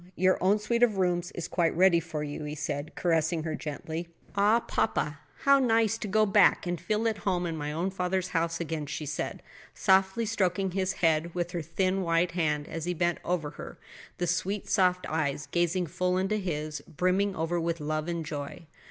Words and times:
Your 0.15 0.43
own 0.43 0.57
suite 0.57 0.81
of 0.81 0.97
rooms 0.97 1.31
is 1.33 1.47
quite 1.47 1.77
ready 1.77 1.99
for 1.99 2.23
you," 2.23 2.43
he 2.43 2.55
said, 2.55 2.95
caressing 2.95 3.43
her 3.43 3.55
tenderly. 3.55 4.07
"Ah, 4.35 4.59
papa, 4.61 5.19
how 5.41 5.59
nice 5.59 5.95
to 5.99 6.07
go 6.07 6.25
back 6.25 6.65
and 6.65 6.81
feel 6.81 7.07
at 7.07 7.19
home 7.19 7.45
in 7.45 7.55
my 7.55 7.71
own 7.71 7.91
father's 7.91 8.29
house 8.29 8.59
again," 8.59 8.87
she 8.87 9.05
said, 9.05 9.43
softly 9.75 10.25
stroking 10.25 10.71
his 10.71 10.93
head 11.05 11.35
with 11.35 11.51
her 11.51 11.61
thin 11.61 12.01
white 12.01 12.31
hand 12.31 12.67
as 12.67 12.85
he 12.85 12.95
bent 12.95 13.19
over 13.23 13.51
her, 13.51 13.77
the 14.17 14.25
sweet 14.25 14.67
soft 14.67 15.05
eyes, 15.07 15.45
gazing 15.51 15.85
full 15.85 16.17
into 16.17 16.37
his, 16.37 16.81
brimming 16.87 17.35
over 17.35 17.61
with 17.61 17.79
love 17.79 18.07
and 18.07 18.25
joy. 18.25 18.65